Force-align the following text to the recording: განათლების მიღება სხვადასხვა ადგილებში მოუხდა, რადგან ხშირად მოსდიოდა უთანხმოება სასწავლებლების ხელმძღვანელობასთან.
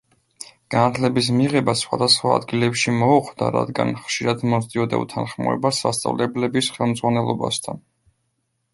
განათლების 0.75 1.27
მიღება 1.41 1.75
სხვადასხვა 1.81 2.31
ადგილებში 2.37 2.95
მოუხდა, 3.05 3.51
რადგან 3.57 3.93
ხშირად 4.07 4.43
მოსდიოდა 4.55 5.05
უთანხმოება 5.07 5.77
სასწავლებლების 5.85 6.75
ხელმძღვანელობასთან. 6.81 7.85